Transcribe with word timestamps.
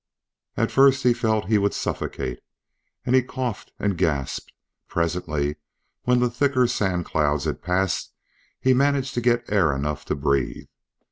At 0.57 0.71
first 0.71 1.03
he 1.03 1.13
felt 1.13 1.43
that 1.43 1.51
he 1.51 1.59
would 1.59 1.75
suffocate, 1.75 2.39
and 3.05 3.15
he 3.15 3.21
coughed 3.21 3.71
and 3.77 3.99
gasped; 3.99 4.47
but 4.87 4.91
presently, 4.93 5.57
when 6.05 6.19
the 6.19 6.29
thicker 6.31 6.65
sand 6.65 7.05
clouds 7.05 7.43
had 7.45 7.61
passed, 7.61 8.11
he 8.59 8.73
managed 8.73 9.13
to 9.13 9.21
get 9.21 9.45
air 9.51 9.75
enough 9.75 10.03
to 10.05 10.15
breathe. 10.15 10.65